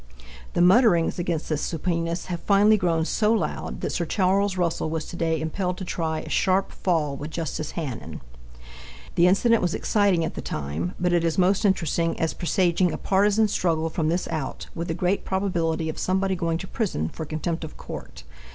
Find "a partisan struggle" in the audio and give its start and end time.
12.91-13.91